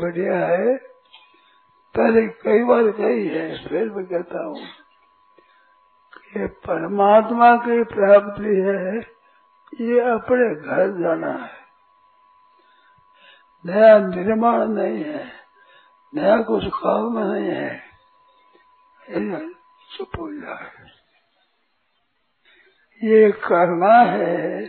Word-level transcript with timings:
बढ़िया 0.00 0.35
परमात्मा 6.66 7.56
की 7.56 7.84
प्राप्ति 7.84 8.54
है, 8.56 8.98
ये 9.80 10.00
अपने 10.00 10.54
घर 10.54 11.00
जाना 11.00 11.32
है। 11.32 11.66
नया 13.66 13.98
निर्माण 13.98 14.66
नहीं 14.66 15.04
है, 15.04 15.32
नया 16.14 16.42
कुछ 16.42 16.66
काम 16.66 17.18
नहीं 17.18 17.48
है 17.48 17.82
चुप 19.96 20.10
हो 20.20 20.32
जाए। 20.32 20.86
ये 23.02 23.32
करना 23.32 23.94
है, 24.02 24.66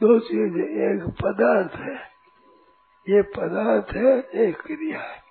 दो 0.00 0.18
चीज़, 0.20 0.56
एक 0.60 1.02
पदार्थ 1.22 1.72
है, 1.72 1.96
ये 3.08 3.22
पदार्थ 3.22 3.96
है, 3.96 4.20
एक 4.42 4.60
क्रिया 4.60 5.00
है। 5.00 5.23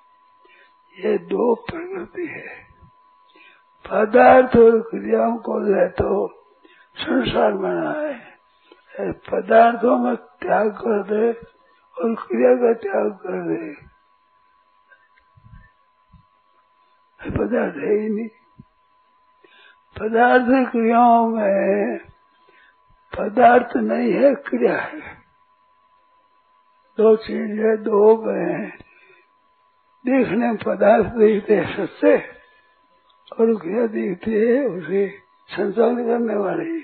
ये 0.99 1.17
दो 1.17 1.55
प्रकृति 1.55 2.27
है। 2.27 2.63
पदार्थ 3.91 4.58
और 4.58 4.81
क्रियाओं 4.81 5.38
को 5.38 5.59
ले 5.59 5.89
तो 5.89 6.27
संसार 6.95 7.53
बना 7.53 7.91
है। 7.91 8.33
पदार्थों 9.11 9.97
में 9.97 10.16
त्याग 10.16 10.71
कर 10.71 11.03
दे 11.03 11.33
और 12.02 12.16
क्रिया 12.16 12.55
का 12.55 12.73
त्याग 12.73 13.11
कर 13.11 13.47
दे। 13.47 13.94
पदार्थ 17.30 17.75
है 17.75 17.94
ही 17.94 18.09
नहीं। 18.09 18.27
पदार्थ 19.99 20.71
क्रियाओं 20.71 21.27
में 21.30 21.97
पदार्थ 23.17 23.77
नहीं 23.77 24.14
है, 24.14 24.36
क्रिया 24.36 24.77
है। 24.80 24.99
दो 26.97 27.16
चीज़ 27.16 27.61
है 27.61 27.77
दो 27.77 28.25
में 28.25 28.71
देखने 30.05 30.53
पदार्थ 30.53 31.05
देखते 31.05 31.55
हैं 31.55 31.85
सच्चे 31.85 32.17
और 33.39 33.61
क्या 33.61 33.87
देखते 33.87 34.31
है 34.31 34.65
उसे 34.65 35.09
संचालन 35.49 36.05
करने 36.05 36.35
वाले। 36.35 36.79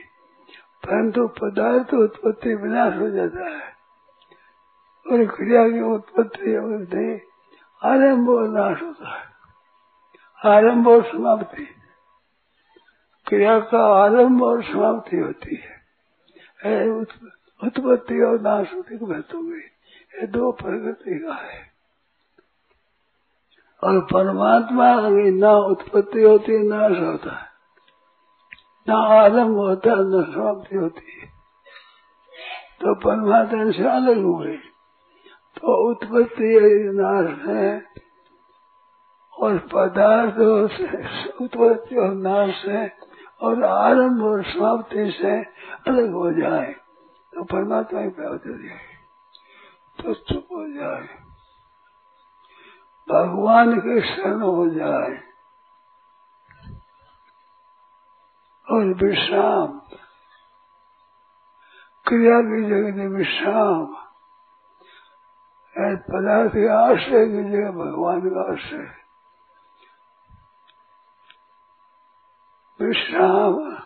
परंतु 0.86 1.28
पदार्थ 1.28 1.94
उत्पत्ति 1.94 2.56
विनाश 2.56 2.98
हो 2.98 3.10
जाता 3.10 3.50
है। 3.50 3.62
और 5.12 5.26
क्रिया 5.26 5.70
की 5.70 5.82
उत्पत्ति 5.82 6.56
आरंभ 7.84 8.30
और 8.30 8.48
नाश 8.48 8.82
होता 8.82 9.18
है। 9.18 9.26
आरंभ 10.46 10.88
और 10.88 11.04
समाप्ति। 11.04 11.68
क्रिया 13.28 13.60
का 13.60 14.04
आरंभ 14.04 14.44
और 14.44 14.64
समाप्ति 14.64 15.18
होती 15.18 15.56
है। 15.56 15.80
उत्पत्ति 17.64 18.22
और 18.22 18.42
नाश 18.42 18.74
होती 18.74 18.96
है 20.16 20.28
दो 20.28 20.52
प्रकृति 20.52 21.20
का 21.20 21.34
है। 21.34 21.69
और 23.84 24.00
परमात्मा 24.06 24.94
की 25.02 25.32
न 25.32 25.46
उत्पत्ति 25.46 26.22
होती 26.22 26.52
है 26.52 26.64
नाश 26.64 26.98
होता 27.00 27.36
है। 27.36 27.48
न 28.88 28.92
आरंभ 28.92 29.58
होता 29.58 29.90
है 29.90 29.96
न 29.98 30.24
समाप्ति 30.34 30.76
होती। 30.76 31.12
है 31.12 31.28
तो 32.82 32.96
परमात्मा 32.96 33.72
से 33.72 33.88
अलग 33.90 34.24
हुए। 34.24 34.56
तो 35.56 35.76
उत्पत्ति 35.90 36.50
नाश 36.96 37.30
है, 37.48 37.66
और 39.34 39.58
पदार्थ 39.74 40.38
उत्पत्ति 41.42 41.96
और 41.96 42.14
नाश 42.16 42.56
से 42.56 42.88
और 43.42 43.64
आरंभ 43.64 44.24
और 44.24 44.44
समाप्ति 44.44 45.12
से 45.12 45.36
अलग 45.88 46.12
हो 46.12 46.32
जाए 46.32 46.72
तो 47.34 47.44
परमात्मा 47.44 48.02
की 48.02 48.10
प्राप्त 48.10 48.48
हो 48.48 48.58
जाए 48.58 48.80
तो 50.00 50.14
चुप 50.14 50.48
हो 50.52 50.66
जाए। 50.70 51.08
भगवान 53.12 53.80
के 53.80 54.16
शरण 54.16 54.42
हो 54.42 54.70
जाए। 54.70 55.30
और 58.72 58.94
विश्राम। 58.94 59.80
क्रिया 62.08 62.42
की 62.42 62.70
जगह 62.70 63.18
विश्राम। 63.18 63.86
पदार्थ 65.96 66.52
के 66.52 66.68
आश्रय 66.68 67.26
की 67.26 67.52
जगह 67.52 67.72
भगवान 67.72 68.22
का 68.22 68.54
आश्रय। 68.54 68.96
विश्राम 72.86 73.82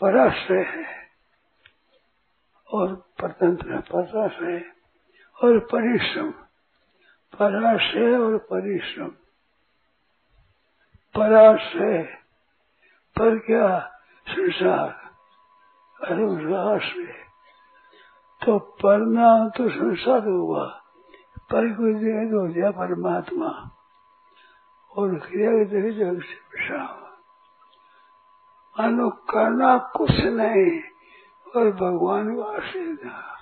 पराश्रय 0.00 0.62
है। 0.62 1.08
और 2.74 2.94
परतंत्र 2.94 3.80
पराश्रय 3.80 4.72
और 5.44 5.58
परिश्रम। 5.58 6.47
पराशय 7.32 8.16
और 8.16 8.38
परिश्रम। 8.38 9.08
पराशय 11.14 12.02
पर 13.18 13.38
क्या 13.38 13.78
संसार 14.28 14.88
अरे 16.04 16.24
आश्रय 16.56 17.12
तो 18.44 18.58
परना 18.58 19.48
तो 19.48 19.68
संसार 19.68 20.26
हुआ। 20.26 20.64
पर 21.50 21.72
कोई 21.74 21.94
जगह 21.94 22.36
हो 22.36 22.46
गया 22.54 22.70
परमात्मा। 22.70 23.70
और 24.96 25.14
क्रिया 25.18 25.50
की 25.50 25.64
जगह 25.64 25.90
से 25.90 26.14
विश्राम 26.14 26.96
मानो 28.76 29.08
करना 29.10 29.78
कुछ 29.78 30.10
नहीं 30.10 30.80
और 31.56 31.70
भगवान 31.72 32.36
का 32.36 32.44
आश्रय 32.56 33.37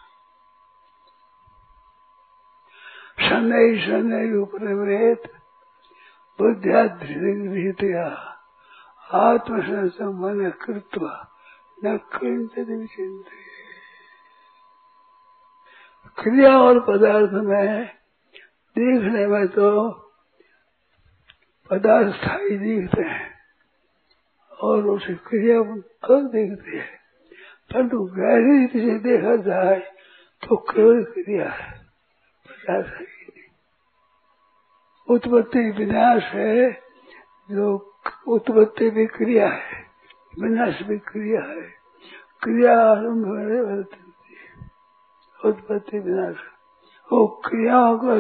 शनै 3.27 3.67
शनै 3.81 4.25
उपरमरेत 4.33 5.23
बुद्धिया 6.39 6.87
धृतया 6.87 8.07
आत्मसंसमन 9.13 10.51
कृत्वा 10.51 11.15
न 11.85 11.97
किंचित 11.97 13.25
क्रिया 16.19 16.59
और 16.59 16.81
पदार्थ 16.81 17.31
में 17.31 17.87
देखने 18.77 19.27
में 19.27 19.47
तो 19.49 19.69
पदार्थ 21.71 22.15
स्थायी 22.17 22.57
दिखते 22.59 23.03
हैं 23.03 23.35
और 24.53 24.87
उसे 24.87 25.15
क्रिया 25.15 25.59
अलग 25.61 26.31
दिखती 26.33 26.77
है। 26.77 26.87
परंतु 27.71 27.99
गहरी 28.05 28.59
रीति 28.59 28.81
से 28.81 28.99
देखा 28.99 29.37
जाए 29.37 29.81
तो 30.43 30.57
केवल 30.57 31.05
क्रिया 31.05 31.51
है। 31.51 31.73
पदार्थ 32.47 32.87
है। 32.87 33.16
उत्पत्ति 35.09 35.71
विनाश 35.71 36.23
है, 36.23 36.73
जो 37.51 37.95
उत्पत्ति 38.29 38.91
भी 38.91 39.07
क्रिया 39.07 39.49
है, 39.49 39.85
विनाश 40.41 40.83
भी 40.83 40.99
क्रिया 40.99 41.43
है 41.43 41.63
क्रिया 42.43 42.81
आरंभ 42.81 43.87
उत्पत्ति 45.45 45.99
विनाश। 45.99 46.37
वो 47.13 47.27
क्रियाओं 47.45 47.99
का 47.99 48.15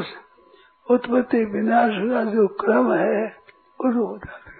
उत्पत्ति 0.95 1.45
विनाश 1.45 1.95
का 2.11 2.25
जो 2.25 2.47
क्रम 2.61 2.93
है 2.93 3.27
उसको 3.81 4.07
बता 4.07 4.33
सकते 4.33 4.57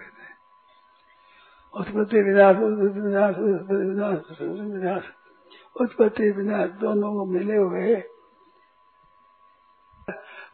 उत्पत्ति 1.73 2.21
विनाश 2.21 2.57
उत्पत्ति 2.57 2.97
विनाश 2.97 3.35
विनाश 3.71 4.41
विनाश, 4.41 5.03
उत्पत्ति 5.75 6.29
विनाश, 6.31 6.69
दोनों 6.69 7.13
को 7.13 7.25
मिले 7.25 7.55
हुए 7.55 7.95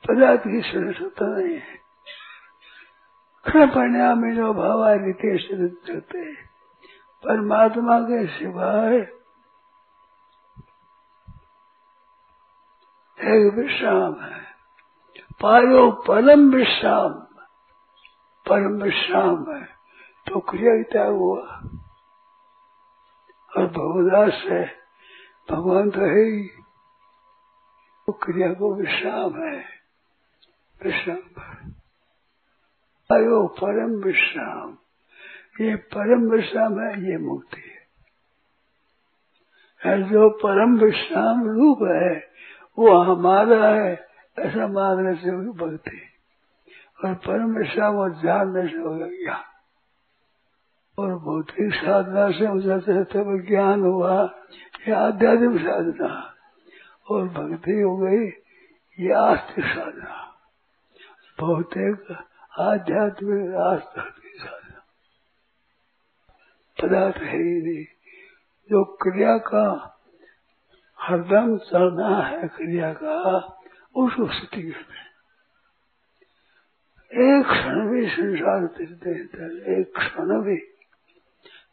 पदार्थ 0.10 0.42
की 0.42 0.62
सरस्वता 0.62 1.26
नहीं 1.26 1.56
है। 1.56 1.84
खड़ा 3.48 3.66
परिणाम 3.66 4.36
जो 4.36 4.54
भाव 4.54 4.88
रितेश 4.88 5.48
होते 5.52 6.36
परमात्मा 7.24 8.00
के 8.00 8.28
सिवाय 8.28 8.96
एक 13.20 13.54
विश्राम 13.54 14.22
है। 14.22 14.46
पायो 15.42 15.92
परम 15.92 16.52
विश्राम। 16.52 17.14
परम 18.50 18.84
विश्राम 18.84 19.56
है। 19.56 19.64
तो 20.28 20.40
क्रिया 20.40 20.84
त्याग 20.84 21.14
हुआ? 21.14 21.42
और 23.58 23.68
भगवदास 23.68 24.34
है। 24.34 24.76
भगवान 25.52 25.90
तो 25.90 26.00
है 26.00 26.24
ही। 26.24 26.48
तो 28.08 28.12
क्रिया 28.12 28.54
को 28.54 28.76
विश्राम 28.76 29.44
है। 29.44 29.83
विश्राम 30.84 31.16
पर 31.16 31.74
आयो 33.16 33.48
परम 33.48 33.92
विश्राम 33.92 34.78
ये 35.62 35.76
परम 35.76 36.32
विश्राम 36.32 36.80
है, 36.80 37.12
ये 37.12 37.18
मुक्ति 37.18 37.62
है। 37.62 37.84
जो 40.04 40.30
परम 40.30 40.78
विश्राम 40.78 41.44
रूप 41.46 41.78
है, 41.82 42.32
वो 42.80 42.98
हमारा 42.98 43.68
है, 43.68 44.08
ऐसा 44.40 44.68
मानने 44.68 45.16
से 45.16 45.30
होगी 45.30 45.50
भक्ति 45.50 46.02
और 47.06 47.16
परम 47.16 47.58
विश्राम 47.58 47.96
और 47.96 48.14
जानने 48.14 48.68
से 48.68 48.78
होगा 48.78 49.08
ज्ञान। 49.08 49.44
और 51.00 51.20
भौतिक 51.20 51.74
साधना 51.74 52.32
से 52.32 52.48
मुझे 52.48 53.04
तब 53.04 53.46
ज्ञान 53.50 53.82
हुआ, 53.82 54.36
ये 54.88 54.92
आध्यात्मिक 54.92 55.62
साधना। 55.62 56.34
और 57.12 57.28
भक्ति 57.28 57.72
हो 57.72 57.98
गई, 57.98 58.26
ये 59.00 59.14
आस्तिक 59.14 59.66
साधना। 59.66 60.33
भौतिक, 61.40 62.18
आध्यात्मिक 62.60 63.56
आस्तिक 63.56 64.10
पदार्थ 66.78 67.18
है 67.18 67.38
ही 67.38 67.62
नहीं। 67.62 67.86
जो 68.70 68.84
क्रिया 69.02 69.38
का 69.38 69.68
हरदम 71.00 71.58
चलना 71.58 72.18
है, 72.22 72.48
क्रिया 72.48 72.94
का 72.94 73.16
उसको 73.96 74.28
स्थिति 74.28 74.62
हैं 74.62 75.04
एक 77.14 77.46
क्षण 77.46 77.90
भी 77.92 78.08
संसार 78.10 78.66
तीर्थ 78.68 79.08
एक 79.68 79.94
क्षण 79.98 80.42
भी 80.42 80.58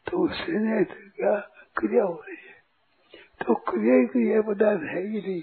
तो 0.07 0.17
उससे 0.17 0.83
तो 0.83 0.95
क्या 1.15 1.35
क्रिया 1.77 2.03
हो 2.03 2.23
रही 2.27 2.35
है? 2.35 2.57
तो 3.45 3.53
क्रिया 3.55 4.03
की 4.03 4.29
यह 4.29 4.41
पदार्थ 4.41 4.81
है 4.81 5.01
ही 5.01 5.21
नहीं। 5.21 5.41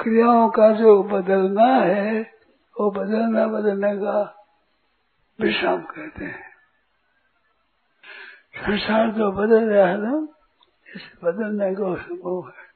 क्रियाओं 0.00 0.50
का 0.50 0.72
जो 0.72 1.02
बदलना 1.02 1.76
है, 1.76 2.20
वो 2.80 2.90
बदलना 2.90 3.46
बदलने 3.46 3.96
का 3.96 4.46
विश्राम 5.40 5.82
कहते 5.82 6.24
हैं। 6.24 6.50
संसार 8.56 9.10
जो 9.10 9.32
बदल 9.32 9.64
रहा 9.64 9.88
है 9.88 9.98
ना, 9.98 10.28
इसे 10.96 11.26
बदलने 11.26 11.74
का 11.74 12.02
समूह 12.02 12.52
है। 12.58 12.70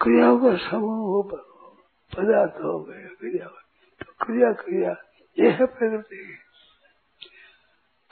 क्रियाओं 0.00 0.38
का 0.38 0.70
समूह 0.70 1.22
पदार्थ 2.16 2.52
हो 2.52 2.84
गया, 2.84 3.08
क्रिया। 3.08 3.46
तो 4.00 4.26
क्रिया 4.26 4.52
क्रिया, 4.52 4.96
ये 5.38 5.50
है 5.50 5.66
प्रकृति। 5.66 6.36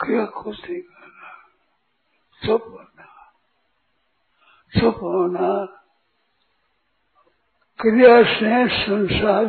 क्रिया 0.01 0.25
कुछ 0.25 0.71
नहीं 0.71 0.81
करना 0.81 1.35
चुप 2.47 2.65
होना 2.69 3.33
चुप 4.81 4.95
होना 4.95 5.75
क्रिया 7.81 8.23
से 8.23 8.69
संसार 8.69 9.45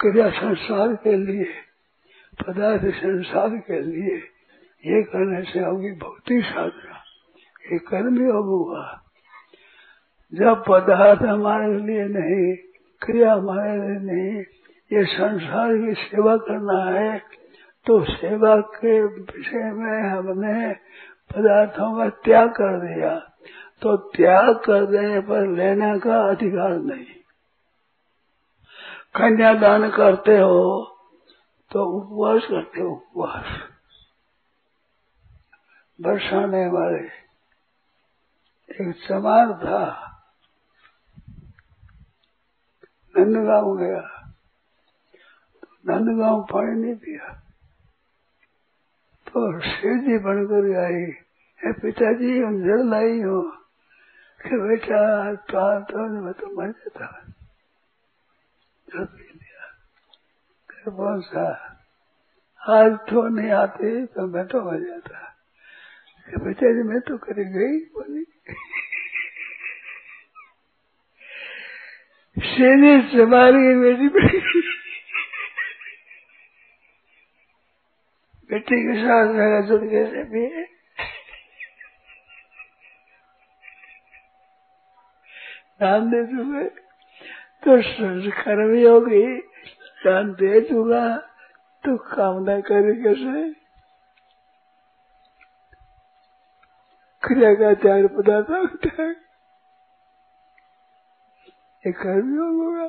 क्रिया 0.00 0.28
संसार 0.30 0.94
के 0.94 1.16
लिए, 1.16 1.44
पदार्थ 2.42 2.84
संसार 2.94 3.48
के 3.48 3.80
लिए, 3.80 4.16
ये 4.84 5.02
करने 5.02 5.42
से 5.42 5.60
होगी 5.60 5.90
भौतिक 5.90 6.44
साधना। 6.44 6.96
ये 7.72 7.78
कर्म 7.78 8.26
योग 8.26 8.46
हुआ। 8.46 9.00
जब 10.34 10.64
पदार्थ 10.68 11.22
हमारे 11.22 11.76
लिए 11.80 12.04
नहीं, 12.04 12.56
क्रिया 13.02 13.32
हमारे 13.32 13.76
लिए 13.78 13.98
नहीं, 14.12 14.42
ये 14.92 15.04
संसार 15.04 15.76
की 15.76 15.94
सेवा 15.94 16.36
करना 16.36 16.78
है 17.00 17.18
तो 17.86 18.02
सेवा 18.04 18.56
के 18.56 19.00
विषय 19.06 19.70
में 19.74 20.08
हमने 20.10 20.72
पदार्थों 21.32 21.96
का 21.98 22.08
त्याग 22.08 22.48
कर 22.48 22.80
दिया। 22.80 23.18
तो 23.82 23.96
त्याग 23.96 24.54
कर 24.54 24.86
देने 24.86 25.20
पर 25.20 25.46
लेने 25.48 25.98
का 25.98 26.20
अधिकार 26.30 26.70
नहीं। 26.70 27.06
कन्यादान 29.16 29.90
करते 29.90 30.38
हो 30.38 30.84
तो 31.72 31.84
उपवास 31.84 32.42
करते 32.50 32.80
हो, 32.80 32.88
उपवास। 32.88 33.44
बरसाने 36.00 36.66
वाले, 36.66 37.06
एक 38.70 38.94
चमार 39.08 39.52
था। 39.52 40.02
नंदगांव 43.18 43.76
गया। 43.76 44.32
नंदगांव 45.86 46.42
पानी 46.42 46.82
नहीं 46.82 46.94
पिया। 46.94 47.34
तो 49.28 49.60
शिव 49.60 49.94
जी 49.94 50.18
बनकर 50.18 50.78
आई। 50.84 51.12
है 51.64 51.72
पिताजी 51.72 52.42
हम 52.42 52.60
जल 52.60 52.90
लाई 52.90 53.22
हो 53.22 53.42
कि 54.42 54.48
बेटा 54.48 55.34
तो 55.34 55.80
तो 55.80 55.98
मैं 55.98 56.34
तो 56.34 56.46
मर 56.46 56.70
जाता। 56.70 57.25
कौन 60.88 61.20
सा 61.20 61.46
आज 62.60 62.92
तो 62.92 63.28
नहीं 63.28 63.50
आते 63.50 64.06
तो 64.06 64.26
मैं 64.26 64.46
तो 64.46 64.60
मर 64.62 64.78
जाता। 64.80 65.18
पिताजी 66.44 66.82
मैं 66.82 67.00
तो 67.00 67.16
कर 67.18 67.40
गई 67.54 67.78
बोली। 67.94 68.24
सीधी 72.36 73.16
तुम्हारी 73.16 73.58
मेरी 73.74 74.08
बेटी। 74.08 74.40
बेटी 78.50 78.80
के 78.82 78.94
साथ 79.02 79.34
मेरा 79.34 79.60
जुड़ 79.60 79.84
कैसे 79.90 80.24
भी 80.24 80.44
है 80.56 80.64
दान 85.80 86.10
दे 86.10 86.22
दूँगा। 86.24 86.85
तो 87.66 87.82
संस्कार 87.82 88.56
भी 88.56 88.86
होगी 88.86 89.38
ज्ञान 90.02 90.32
दे 90.32 90.60
दूँगा 90.60 91.16
तो 91.84 91.96
कामना 91.96 92.60
करे 92.60 92.92
कैसे? 93.02 93.52
क्रिया 97.22 97.54
का 97.54 97.74
त्याग 97.74 98.06
पदार्थ 98.06 98.50
होता 98.50 99.02
है 99.02 99.10
ये 101.86 101.92
कर्म 101.92 102.34
योग 102.34 102.64
होगा। 102.64 102.88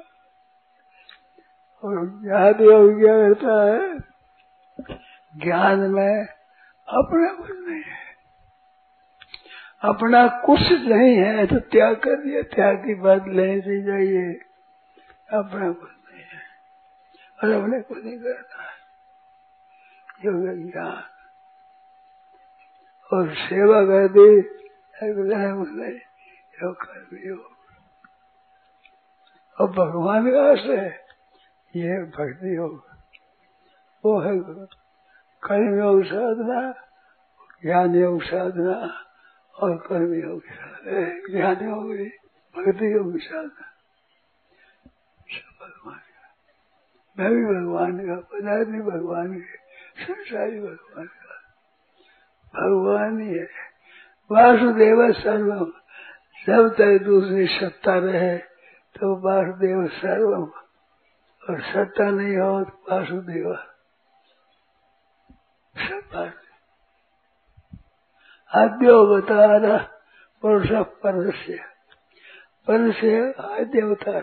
और 1.84 2.22
ज्ञान 2.24 2.66
योग 2.66 3.00
क्या 3.00 3.14
करता 3.14 3.64
है? 3.66 3.98
ज्ञान 5.44 5.80
में 5.80 6.26
अपना 6.88 7.34
कुछ 7.34 7.52
नहीं 7.52 7.84
है। 7.84 8.08
अपना 9.84 10.28
कुछ 10.28 10.60
नहीं 10.62 11.18
है 11.18 11.48
तो 11.48 11.60
त्याग 11.60 11.96
कर 11.96 12.16
दिया। 12.16 12.42
त्याग 12.42 12.78
की 12.78 12.96
बात 12.96 13.26
लेने 13.28 13.62
से 13.62 13.82
जाइए। 13.84 14.47
अपना 15.30 15.72
कुछ 15.72 15.90
नहीं 15.90 16.24
है। 16.24 16.42
और 17.40 17.62
अपने 17.62 17.81
को 17.81 17.96
नहीं 17.96 18.19
करता। 18.19 18.64
है 18.64 18.78
योग 20.26 20.72
ज्ञान। 20.72 21.04
और 23.12 23.36
सेवा 23.36 23.81
कर 23.81 24.07
दी 24.07 24.30
नहीं 25.76 26.00
योग 26.64 26.76
कर 26.76 27.28
योग 27.28 27.56
और 29.57 29.68
भगवान 29.72 30.31
का 30.31 30.72
है 30.72 30.90
ये 31.76 32.04
भक्ति 32.04 32.56
योग 32.56 32.88
वो 34.06 34.19
है 34.19 34.31
कर्म 35.44 35.80
योग 35.80 36.04
साधना 36.04 36.60
ज्ञान 37.64 37.96
योग 37.96 38.24
साधना 38.24 38.76
और 39.56 39.78
कर्म 39.78 40.14
योग 40.14 40.44
ज्ञान 41.31 41.69
योग 41.69 41.94
भक्ति 42.56 42.94
योग 42.94 43.18
साधना 43.19 43.74
सब 45.28 45.66
भगवान 45.66 45.98
का 45.98 46.34
मैं 47.18 47.30
भी 47.31 47.44
भगवान 47.45 47.97
का 48.07 48.16
पदार्थ 48.31 48.68
भगवान 48.86 49.33
के 49.33 50.04
संसारी 50.04 50.59
भगवान 50.59 51.07
का 51.07 51.38
भगवान 52.54 53.19
ही 53.21 53.38
है 53.38 53.45
वासुदेव 54.30 55.02
सर्वम 55.14 55.71
जब 56.47 56.68
तक 56.74 57.00
दूसरी 57.04 57.47
सत्ता 57.50 57.97
रहे 58.06 58.38
तो 58.95 59.14
वासुदेव 59.21 59.88
सर्वम 59.95 60.45
और 61.44 61.62
सत्ता 61.64 62.09
नहीं 62.12 62.38
हो 62.38 62.64
तो 62.64 62.92
वासुदेव 62.92 63.54
सब 65.76 66.16
आद्योवतार 68.52 69.66
पुरुष 70.44 70.71
परस्य 71.04 71.59
परस्य 72.68 73.21
आद्योवतार 73.52 74.21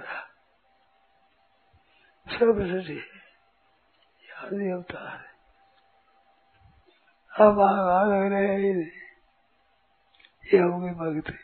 सब 2.28 2.58
सही 2.60 3.00
आदि 4.32 4.70
अवतार 4.70 5.34
अब 7.40 7.60
आगे 7.60 8.28
रहे 8.28 8.56
ही 8.56 8.80
ये 10.54 10.58
होगी 10.58 10.90
भक्ति। 10.90 11.38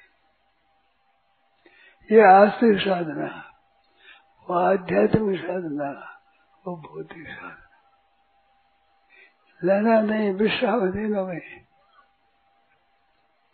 ये 2.15 2.23
आस्तिक 2.23 2.79
साधना। 2.79 3.53
वो 4.49 4.59
आध्यात्मिक 4.59 5.41
साधना, 5.41 6.21
वो 6.67 6.77
भौतिक 6.77 7.29
साधना। 7.29 7.67
लेना 9.65 10.01
नहीं, 10.01 10.33
विश्राम 10.33 10.91
दिनों 10.91 11.27
में 11.27 11.65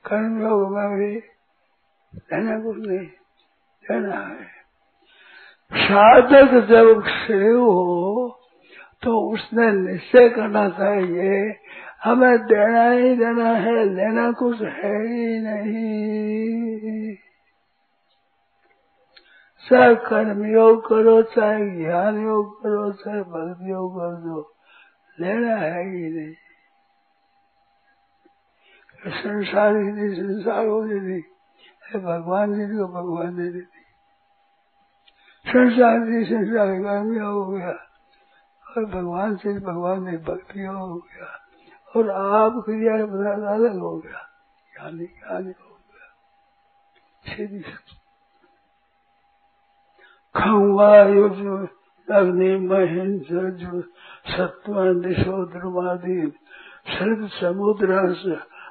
कर्म 0.06 0.42
योग 0.42 0.78
में 0.78 0.98
भी 0.98 1.16
लेना 2.16 2.60
कुछ 2.60 2.76
नहीं। 2.76 3.10
लेना 3.90 4.20
है। 4.20 4.55
साधक 5.72 6.52
जब 6.66 7.02
श्रेय 7.06 7.50
हो 7.50 8.40
तो 9.02 9.32
उसने 9.32 9.70
निश्चय 9.72 10.28
करना 10.28 10.68
चाहिए, 10.68 11.54
हमें 12.04 12.38
देना 12.38 12.90
ही 12.90 13.16
देना 13.16 13.50
है, 13.56 13.84
लेना 13.84 14.32
कुछ 14.32 14.62
है 14.62 14.94
ही 15.02 15.40
नहीं। 15.40 17.14
चाहे 19.70 19.94
कर्म 19.94 20.44
योग 20.46 20.88
करो, 20.88 21.22
चाहे 21.22 21.70
ज्ञान 21.70 22.22
योग 22.24 22.62
करो, 22.62 22.92
चाहे 22.92 23.20
भक्ति 23.20 23.70
योग 23.70 23.96
कर 23.96 24.16
दो 24.16 24.54
लेना 25.20 25.56
है 25.56 25.84
ही 25.84 26.10
नहीं। 26.10 26.34
संसार 29.12 29.76
ही 29.76 29.92
नहीं, 29.92 30.14
संसार 30.14 30.66
हो 30.66 30.82
नहीं। 30.84 31.20
भगवान 32.00 32.54
जी 32.54 32.76
को 32.78 32.86
भगवान 32.86 33.36
दे 33.36 33.48
देती 33.52 33.75
संसार 35.46 36.06
जी 36.06 36.24
संसार 36.24 36.66
कर्म 36.66 37.26
हो 37.26 37.46
गया। 37.46 37.70
और 38.76 38.84
भगवान 38.84 39.36
से 39.36 39.60
भगवान 39.60 40.04
ने 40.04 40.16
भक्ति 40.16 40.60
हो 40.60 40.96
गया। 40.96 41.40
और 41.96 42.10
आप 42.10 42.52
क्रिया 42.64 43.06
पदार्थ 43.06 43.60
अलग 43.60 43.78
हो 43.78 43.98
गया। 43.98 44.28
ज्ञानी 44.72 45.06
ज्ञानी 45.06 45.52
हो 45.60 45.78
गया। 45.78 46.12
सीधी 47.34 47.60
जो 51.40 51.66
अग्नि 52.14 52.56
महेश 52.56 53.22
जो 53.32 53.82
सत्व, 54.26 54.94
दिशो 54.94 55.46
द्रुमादि 55.46 56.32
सर्व 56.88 57.28
समुद्र, 57.28 57.94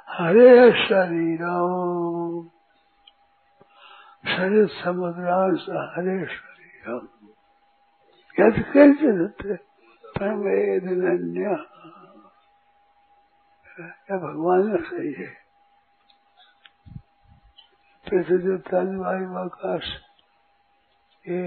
हरे 0.10 0.72
शरीर। 0.72 1.40
समुद्रांश 4.68 5.66
हरे 5.70 6.26
शरीरम 6.26 6.55
यद 6.86 8.58
भगवान 14.24 14.72
का 14.72 14.84
सही 14.90 15.12
है 15.14 15.30
पृथ्वी 18.06 18.58
तल 18.70 18.96
वायु 18.96 19.38
आकाश 19.38 19.88
ये 21.24 21.42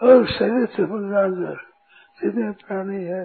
और 0.00 0.26
शरीर 0.26 0.66
समुद्रांतर 0.76 1.60
जितने 2.20 2.50
प्राणी 2.62 3.02
है 3.04 3.22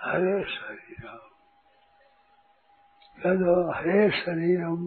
हरे 0.00 0.36
शरीरम 0.50 1.22
हरे 3.72 4.10
शरीरम 4.20 4.80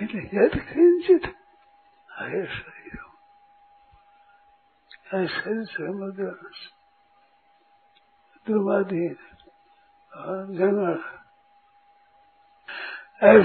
यद 0.00 0.54
किंचित 0.64 1.24
हरे 2.08 2.44
शरीरम 2.46 3.14
शरीर 5.28 5.64
समुद्र 5.66 6.26
ध्रुवाधीन 8.46 9.16
जंगल 10.52 10.98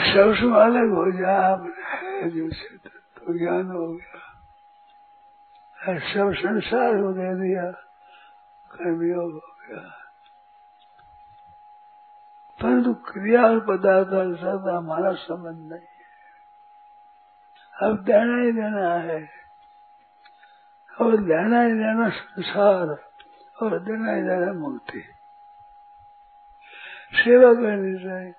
सबसे 0.06 0.48
अलग 0.62 0.94
हो 0.94 1.06
जाए 1.12 1.40
आपने 1.44 2.30
जो 2.30 2.50
तो 3.18 3.38
ज्ञान 3.38 3.72
हो 3.72 3.88
गया 3.94 4.22
सब 6.06 6.34
संसार 6.34 7.02
को 7.02 7.10
दे 7.14 7.32
दिया 7.40 7.66
कर्मयोग 8.72 9.32
हो 9.34 9.56
गया 9.62 9.82
परंतु 12.60 12.94
क्रिया 13.10 13.42
और 13.42 13.60
पदार्थ 13.68 14.14
के 14.14 14.76
हमारा 14.78 15.14
संबंध 15.24 15.72
नहीं 15.72 15.82
है 15.82 15.93
अब 17.84 18.04
देना 18.04 18.42
ही 18.42 18.52
देना 18.52 18.94
है। 18.94 19.30
और 21.02 21.20
लेना 21.22 21.62
ही 21.62 21.74
लेना 21.74 22.10
संसार, 22.10 22.88
और 23.62 23.80
देना 23.80 24.12
ही 24.12 24.22
देना 24.22 24.54
मुक्ति। 24.54 25.00
सेवा 27.16 27.54
करनी 27.54 28.04
चाहिए 28.04 28.32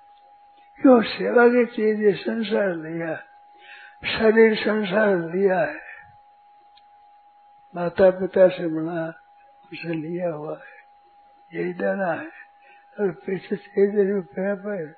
क्यों? 0.81 1.01
सेवा 1.01 1.47
की 1.47 1.65
चीज़ 1.65 2.01
ये 2.01 2.11
संसार 2.11 2.75
लिया। 2.75 3.15
शरीर 4.19 4.55
संसार 4.55 5.17
लिया 5.17 5.59
है। 5.59 5.79
माता 7.75 8.09
पिता 8.09 8.47
से 8.47 8.67
बना, 8.67 9.07
उसे 9.73 9.93
लिया 9.93 10.29
हुआ 10.29 10.59
है। 10.59 10.75
यही 11.59 11.73
देना 11.73 12.11
है। 12.11 12.45
और 12.99 13.11
पीछे 13.11 13.55
चीज़ 13.55 14.11
रुपया 14.11 14.55
पर 14.55 14.95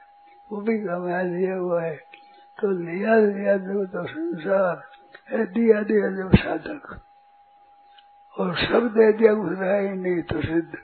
वो 0.52 0.62
भी 0.62 0.80
कमाया 0.80 1.22
लिया 1.22 1.56
हुआ 1.56 1.84
है। 1.84 2.27
तो 2.60 2.72
लिया 2.74 3.16
लिया 3.18 3.56
जो 3.64 3.86
तो 3.86 4.06
संसार 4.08 4.84
है 5.32 5.46
दिया 5.54 5.82
दिया 5.84 6.10
जो 6.12 6.30
साधक 6.38 6.86
और 8.38 8.56
सब 8.58 8.88
दे 8.94 9.12
दिया 9.14 9.34
कुछ 9.34 9.58
रहा 9.60 9.78
ही 9.78 9.90
नहीं 9.98 10.22
तो 10.24 10.42
सिद्ध 10.42 10.78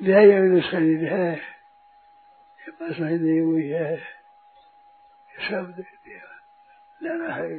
लिया 0.00 0.60
शरीर 0.68 1.02
है 1.12 1.32
ये 1.32 2.70
बस 2.80 3.00
नहीं 3.00 3.18
दी 3.18 3.38
हुई 3.38 3.66
है 3.68 3.96
सब 5.30 5.72
दे 5.76 5.82
दिया 5.82 6.24
लेना 7.00 7.34
है 7.34 7.58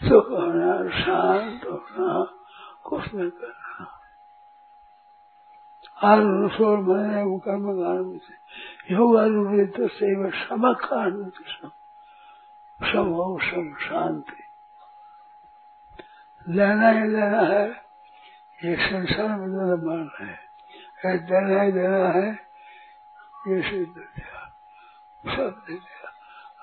सुख 0.00 0.30
होना 0.30 0.72
शांत 0.94 1.64
होना 1.64 2.08
कुछ 2.84 3.14
नहीं 3.14 3.30
करना 3.32 3.63
आनुसोर 6.04 6.78
मैंने 6.78 7.38
कर्म 7.38 7.72
कारण 7.72 8.18
से 8.18 8.94
योग 8.94 9.14
अनुवृत्त 9.14 9.76
तो 9.76 9.88
सेव 9.88 10.30
सम 10.30 10.72
कारण 10.72 11.30
सम 12.92 13.08
हो 13.08 13.38
सम 13.42 13.74
शांति 13.74 14.42
लेना 16.48 16.88
ही 16.90 17.08
लेना 17.08 17.40
है 17.40 17.68
ये 18.64 18.76
संसार 18.76 19.28
में 19.28 19.48
देना 19.50 19.76
मान 19.76 20.10
है। 20.20 21.18
देना 21.18 21.62
ही 21.62 21.72
देना 21.72 22.08
है 22.08 22.28
ये 23.48 23.62
सिद्ध 23.62 23.94
दिया। 23.96 24.40
सब 25.36 25.62
दे 25.66 25.74
दिया। 25.74 26.10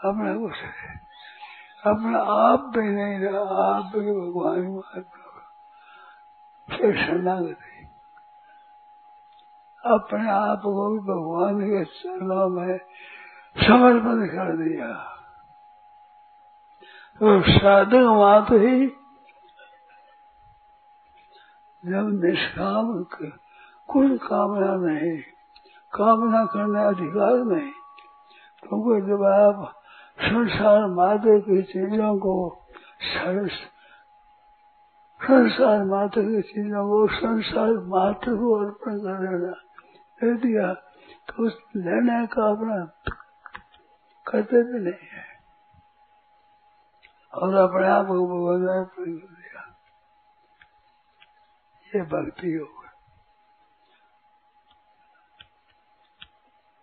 अपना 0.10 0.34
कुछ 0.34 0.58
है 0.58 1.02
अपना 1.86 2.20
आप 2.20 2.60
भी 2.60 2.90
नहीं 2.90 3.20
रहा, 3.20 3.42
आप 3.66 3.96
भी 3.96 4.12
भगवान 4.12 4.60
महात्मा 4.60 5.22
फिर 6.78 7.06
शरणागति। 7.06 7.81
अपने 9.84 10.30
आप 10.30 10.62
को 10.62 10.90
भी 10.90 11.00
भगवान 11.00 11.62
के 11.62 11.84
चरणों 11.86 12.48
में 12.50 12.78
समर्पण 13.58 14.26
कर 14.28 14.56
दिया। 14.58 14.94
तो 17.22 17.42
साधक 17.42 18.06
मात 18.18 18.52
ही 18.52 18.88
जब 21.84 22.10
निष्काम 22.24 22.94
कुछ 23.90 24.12
कामना 24.22 24.76
नहीं, 24.76 25.18
कामना 25.94 26.46
करने 26.46 26.84
अधिकार 26.84 27.38
नहीं 27.46 27.72
क्योंकि 28.64 29.02
जब 29.08 29.24
आप 29.24 29.58
संसार 30.20 30.86
मात्र 30.88 31.40
की 31.40 31.62
चीज़ों 31.64 32.14
को 32.18 32.36
संसार 35.22 35.84
मात्र 35.84 36.22
की 36.22 36.42
चीज़ों 36.42 36.84
को 36.90 37.08
संसार 37.16 37.74
मात्र 37.88 38.36
को 38.36 38.54
अर्पण 38.60 39.00
कर 39.00 39.18
देना 39.22 39.54
दे 40.22 40.34
दिया 40.34 40.74
तो 41.28 41.48
उस 41.48 41.58
लेने 41.76 42.28
का 42.28 42.50
अपना 42.52 42.86
कर्तव्य 44.28 44.80
नहीं 44.80 45.08
है। 45.10 45.26
और 47.34 47.56
अपने 47.56 47.88
आप 47.88 48.06
को 48.06 48.26
भगवान 48.28 48.84
दिया। 49.08 49.62
ये 51.96 52.02
भक्ति 52.02 52.56
योग 52.56 52.82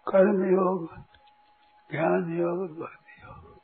कर्म 0.07 0.45
योग 0.55 0.97
ज्ञान 1.91 2.39
योग, 2.39 2.81
भक्ति 2.81 3.23
योग। 3.23 3.57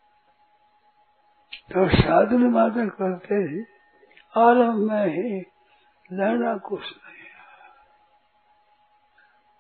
तो 1.73 2.03
साधन 2.03 2.45
मात्र 2.45 2.89
करते 2.89 3.35
ही 3.35 3.65
आरंभ 4.37 4.91
में 4.91 5.07
ही 5.07 5.41
लेना 6.13 6.57
कुछ 6.59 6.81
नहीं 6.81 7.14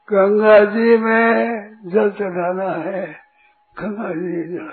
गंगा 0.08 0.58
जी 0.64 0.96
में 0.96 1.90
जल 1.90 2.11
चढ़ाना 2.11 2.70
है, 2.82 3.06
गंगा 3.80 4.08
जी 4.14 4.42
जल 4.49 4.68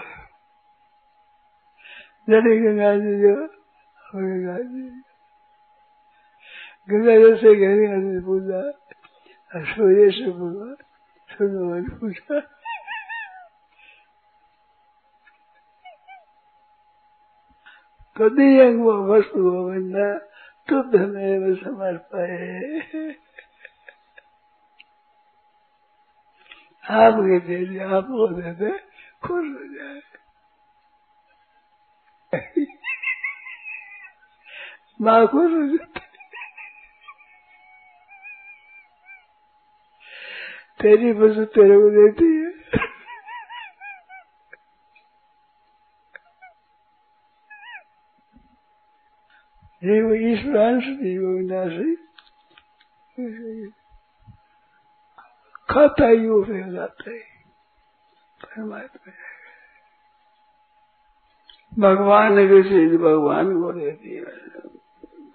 जड़ी 2.28 2.58
गंगा 2.60 2.96
जी 2.96 3.14
जो, 3.22 3.36
गंगा 4.16 4.58
जी। 4.58 4.90
गंगा 6.90 7.16
जैसे 7.20 7.56
गंगा 7.56 7.98
जी 8.02 8.20
पूजा 8.26 8.62
सूर्य 9.52 10.12
से 10.12 10.32
पूजा 10.32 10.74
सूर्य 11.30 11.82
पूजा 11.92 12.40
तदीयं 18.16 18.76
वो 18.76 18.94
वस्तु 19.08 19.42
गोविंद 19.42 19.96
तुभ्यमेव 20.68 21.56
समर्पये 21.56 22.80
आपके 26.90 27.40
दे 27.40 27.66
दिया 27.66 27.90
आपको 27.90 28.28
दे 28.28 28.52
दे, 28.54 28.72
खुश 29.24 29.46
हो 29.46 29.66
जाए। 29.76 30.02
माँ 35.02 35.28
खुश 35.28 35.52
हो 35.52 35.78
जाती। 35.78 36.00
तेरी 40.82 41.12
वजह 41.12 41.46
तेरे 41.46 41.76
को 41.78 41.90
देती 41.90 42.26
है। 42.26 42.52
जीव 49.84 50.14
ईश्वरांश 50.14 50.84
जीव 50.84 51.22
विनाशी। 51.28 51.96
खाता 55.72 56.08
ही 56.08 56.28
वो 56.28 56.44
फिर 56.44 56.72
जाता 56.72 57.12
है। 57.12 57.20
परमात्मा 58.42 59.14
भगवान 61.80 62.34
ने 62.34 62.48
की 62.48 62.64
चीज़ 62.64 62.98
भगवान 62.98 63.62
को 63.62 63.72
है 63.72 63.96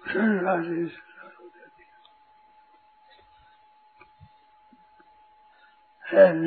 संसार 0.07 0.63
लेने 0.63 0.87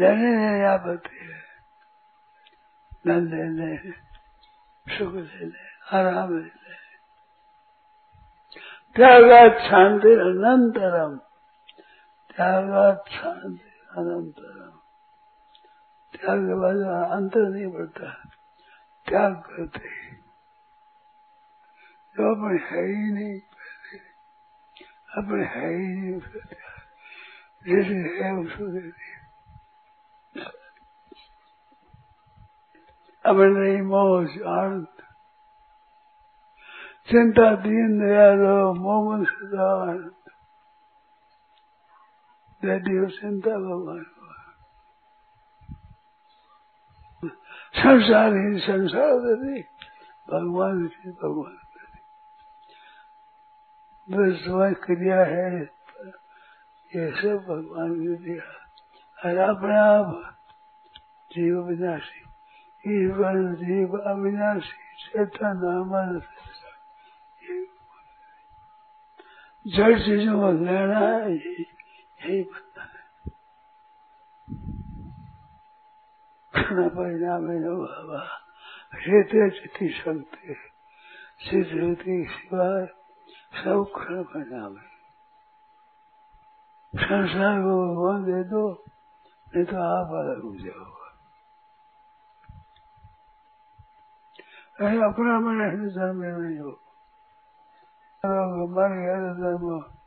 लेने 0.00 0.64
आपत्ति 0.64 1.16
है 1.16 1.42
न 3.06 3.20
लेने 3.28 3.76
सुख 4.86 5.14
ले 5.14 5.50
आराम 5.96 6.28
से 6.28 6.44
ले 6.44 6.78
त्यागात 8.96 9.58
शांति, 9.58 10.08
अनंतरम। 10.08 11.16
त्यागात 12.36 13.04
शांति। 13.08 13.69
अनंतरम 13.96 14.76
त्याग 16.14 16.38
के 16.40 16.54
बाद 16.54 16.80
अंतर 17.10 17.48
नहीं 17.48 17.66
बढ़ता 17.72 18.10
त्याग 19.06 19.34
करते 19.34 19.88
जो 22.16 22.34
अपने 22.34 22.58
है 22.66 22.82
ही 22.86 23.10
नहीं, 23.12 23.40
पहले 23.40 23.98
अपने 25.18 25.44
है 25.44 25.68
ही 25.74 25.86
नहीं 25.86 26.20
जैसे 27.66 27.96
है 28.16 28.32
उसको 28.34 28.66
दे 28.66 28.80
दिया। 28.80 29.18
अपने 33.24 33.82
मौज 33.82 34.42
आनंद। 34.42 34.86
चिंता, 37.10 37.54
दीन 37.56 37.98
दयालो 38.00 38.74
मोमन 38.74 39.24
सदा, 39.24 39.82
आनंद। 39.82 40.19
दियो 42.62 43.06
चिंता 43.08 43.52
भगवान 43.58 44.04
संसार 47.74 48.30
ही 48.34 48.58
संसार 48.60 49.12
दे 49.20 49.60
भगवान 50.28 50.74
ही 50.86 51.10
भगवान 51.12 51.56
क्रिया 54.84 55.20
है, 55.24 55.48
ये 56.92 57.02
सब 57.16 57.36
भगवान 57.48 57.90
ने 57.98 58.14
दिया। 58.16 58.46
और 59.18 59.36
अपने 59.38 59.76
आप 59.78 60.08
जीव 61.30 61.54
विनाशी, 61.64 62.20
ईश्वर 62.84 63.36
जीव 63.56 63.90
अविनाशी 63.98 64.80
चेतन 65.00 65.58
अमर 65.72 66.12
जड़ 69.66 69.98
चीज़ों 69.98 70.36
को 70.40 70.50
लेना 70.64 71.00
है 71.00 71.30
यही 72.20 72.42
बनता 72.42 72.82
है। 72.82 72.90
परिणाम 76.88 77.46
बाबा। 77.76 78.22
हेते 78.94 79.50
चिति 79.50 79.88
शक्ति 79.88 80.54
सिद्धि 81.40 82.26
सिवाय 82.30 82.86
सब 83.54 83.86
क्षण 83.96 84.22
परिणाम 84.22 84.76
है। 84.76 84.90
संसार 86.96 87.60
को 87.60 87.72
भगवान 87.88 88.24
दे 88.24 88.44
दो, 88.44 88.84
नहीं 89.56 89.64
तो 89.64 89.76
आप 89.76 90.06
अलग 90.14 90.42
हो 90.42 90.54
जाओगे। 90.56 91.00
अपना 94.98 95.40
मन 95.40 95.58
धर्म 95.88 96.16
में 96.16 96.32
नहीं 96.32 96.58
हो। 96.58 96.70
मर 98.66 98.88
गया 98.88 99.16
धर्म 99.34 99.99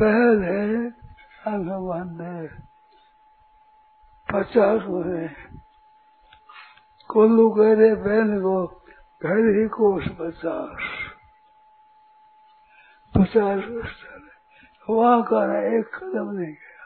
पहले 0.00 0.90
भगवान 1.50 2.08
ने 2.20 2.46
पचास 4.28 4.82
हुए 4.82 5.28
कोल्लू 7.08 7.50
कह 7.50 7.72
रहे 7.74 7.94
बहन 7.94 8.40
को 8.40 8.66
घर 9.22 9.38
ही 9.56 9.68
कोष 9.68 10.08
पचास। 10.08 10.82
पचास 13.14 13.64
वर्ष 13.64 13.94
वहाँ 14.90 15.22
का 15.22 15.40
एक 15.76 15.94
कदम 15.94 16.30
नहीं 16.30 16.54
गया। 16.54 16.84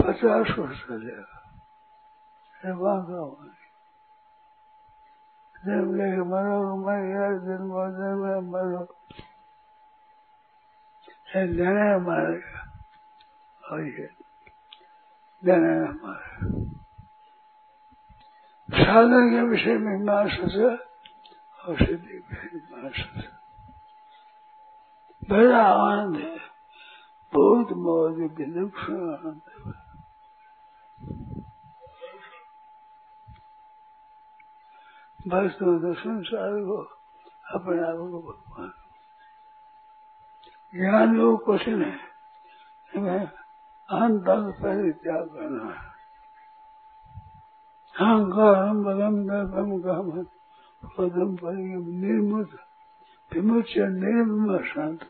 पचास 0.00 0.58
वर्ष 0.58 0.80
चलेगा 0.82 1.36
वहाँ 2.74 3.06
का 3.10 3.52
जन्म 5.66 5.96
मरो 6.30 6.76
मर 6.76 7.00
गया 7.02 7.28
जन्म 7.38 7.72
जन्म 7.98 8.50
मरो। 8.50 8.84
लेना 11.34 11.98
मारेगा 11.98 12.78
और 13.70 13.80
ये 13.80 14.10
लेना 15.44 15.92
मारेगा 15.92 16.70
साधन 18.70 19.30
के 19.30 19.42
विषय 19.42 19.78
में 19.78 19.98
मास 19.98 20.32
और 21.64 21.86
सिद्धि 21.86 22.22
मास 22.72 23.24
बड़ा 25.30 25.66
आनंद 25.66 26.16
है। 26.16 26.38
बहुत 27.34 27.72
मौज 27.72 28.18
विलक्षण 28.18 28.94
आनंद 28.94 29.40
है। 29.48 29.86
बस 35.28 35.52
तो, 35.52 35.78
तो 35.78 35.94
संसार 35.94 36.50
को 36.50 36.76
अपने 37.54 37.82
आप 37.82 37.94
को 37.94 38.22
भगवान 38.22 38.85
ज्ञान 40.74 41.16
लोग 41.16 41.44
कुछ 41.44 41.68
नहीं। 41.68 41.92
हमें 42.94 43.26
अहंता 43.90 44.34
त्याग 44.90 45.26
करना 45.26 45.64
है? 45.64 45.96
अहंकारम 47.96 48.84
बदम 48.84 49.26
दर्पम 49.26 49.78
काम 49.78 50.10
पदम 50.88 51.36
परिगम 51.36 51.88
निर्मुत 51.88 52.50
विमुच 53.34 53.74
निर्म 53.78 54.58
शांत 54.58 55.00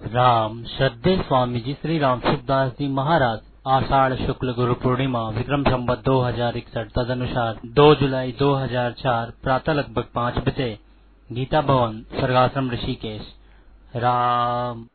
राम 0.00 0.64
श्रद्धे 0.64 1.22
स्वामी 1.22 1.60
जी, 1.60 1.74
श्री 1.74 1.98
राम 1.98 2.20
सुखदास 2.20 2.72
जी 2.72 2.88
महाराज। 2.88 3.47
आषाढ़ 3.68 4.14
शुक्ल 4.14 4.52
गुरु 4.52 4.74
पूर्णिमा, 4.74 5.28
विक्रम 5.28 5.62
संवत 5.62 5.98
दो 5.98 6.20
हज़ार 6.20 6.56
इकसठ, 6.56 6.88
तदनुसार 6.98 7.60
दो 7.66 7.94
जुलाई 7.94 8.32
2004 8.32 9.32
प्रातः 9.42 9.72
लगभग 9.72 10.04
पाँच 10.14 10.38
बजे, 10.38 10.78
गीता 11.32 11.60
भवन, 11.60 12.04
स्वर्गाश्रम 12.18 12.70
ऋषिकेश। 12.70 13.22
राम। 13.96 14.86